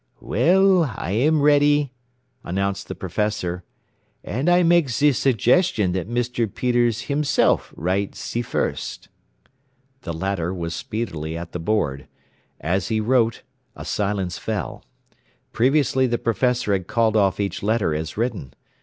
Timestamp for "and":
4.23-4.49